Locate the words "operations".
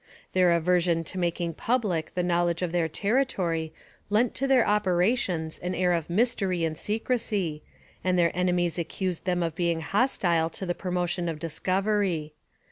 4.67-5.59